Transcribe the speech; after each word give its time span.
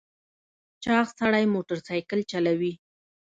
چاغ 0.83 1.07
سړی 1.19 1.43
موټر 1.53 1.77
سایکل 1.87 2.19
چلوي. 2.31 2.73